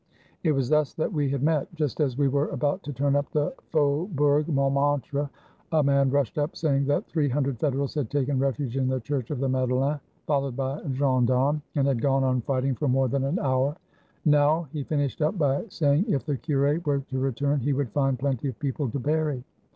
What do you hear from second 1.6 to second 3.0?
Just as we were about to